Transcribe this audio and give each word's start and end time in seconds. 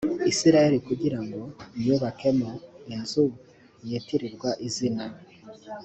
isirayeli 0.31 0.77
kugira 0.87 1.19
ngo 1.25 1.41
nywubakemo 1.79 2.49
inzu 2.95 3.25
o 3.31 3.37
yitirirwa 3.89 4.49
izina 4.67 5.05